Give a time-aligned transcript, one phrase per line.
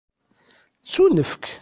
[0.83, 1.43] Ttunefk.